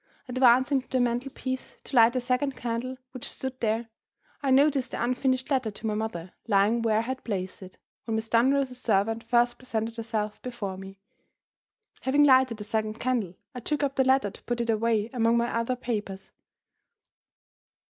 Advancing 0.27 0.81
to 0.81 0.89
the 0.89 0.99
mantel 0.99 1.31
piece 1.31 1.77
to 1.83 1.95
light 1.95 2.13
the 2.13 2.19
second 2.19 2.57
candle 2.57 2.97
which 3.11 3.29
stood 3.29 3.59
there, 3.59 3.87
I 4.41 4.49
noticed 4.49 4.89
the 4.89 5.03
unfinished 5.03 5.51
letter 5.51 5.69
to 5.69 5.85
my 5.85 5.93
mother 5.93 6.33
lying 6.47 6.81
where 6.81 6.97
I 6.97 7.01
had 7.01 7.23
placed 7.23 7.61
it, 7.61 7.77
when 8.05 8.15
Miss 8.15 8.27
Dunross's 8.27 8.81
servant 8.81 9.23
first 9.23 9.59
presented 9.59 9.97
herself 9.97 10.41
before 10.41 10.75
me. 10.75 10.97
Having 12.01 12.23
lighted 12.23 12.57
the 12.57 12.63
second 12.63 12.99
candle, 12.99 13.35
I 13.53 13.59
took 13.59 13.83
up 13.83 13.95
the 13.95 14.03
letter 14.03 14.31
to 14.31 14.41
put 14.45 14.59
it 14.59 14.71
away 14.71 15.11
among 15.13 15.37
my 15.37 15.55
other 15.55 15.75
papers. 15.75 16.31